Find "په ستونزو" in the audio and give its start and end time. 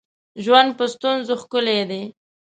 0.77-1.33